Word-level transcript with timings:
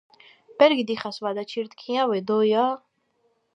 ბერგი 0.61 0.83
დიხას 0.91 1.17
ვადაჩირთჷნია 1.25 2.01
ვეჲოჩირთუნია 2.09 2.63